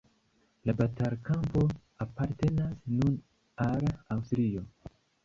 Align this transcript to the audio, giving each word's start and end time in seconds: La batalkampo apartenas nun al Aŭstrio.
La 0.67 0.73
batalkampo 0.77 1.61
apartenas 2.05 2.71
nun 2.95 3.13
al 3.67 3.87
Aŭstrio. 4.17 4.65